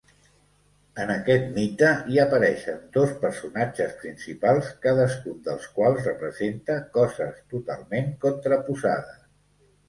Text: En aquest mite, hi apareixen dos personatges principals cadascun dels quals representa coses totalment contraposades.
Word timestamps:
En 1.01 1.11
aquest 1.15 1.43
mite, 1.57 1.89
hi 2.13 2.15
apareixen 2.23 2.79
dos 2.95 3.13
personatges 3.25 3.93
principals 3.99 4.71
cadascun 4.87 5.37
dels 5.51 5.69
quals 5.77 6.03
representa 6.11 6.79
coses 6.97 7.39
totalment 7.53 8.11
contraposades. 8.27 9.23